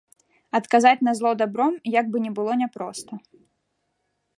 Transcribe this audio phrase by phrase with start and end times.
[0.59, 3.13] Адказаць на зло дабром, як бы ні было няпроста.